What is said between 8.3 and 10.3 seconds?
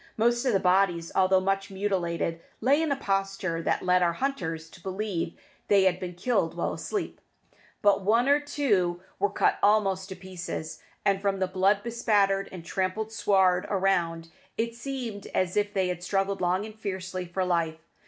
two were cut almost to